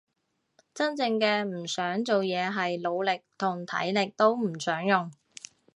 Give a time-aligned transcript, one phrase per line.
[0.73, 5.11] 真正嘅唔想做嘢係腦力同體力都唔想用